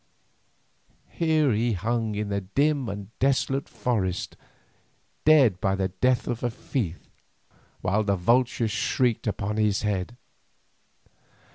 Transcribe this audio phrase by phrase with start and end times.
[1.09, 4.35] Here he hung in the dim and desolate forest,
[5.25, 7.07] dead by the death of a thief,
[7.81, 10.17] while the vulture shrieked upon his head.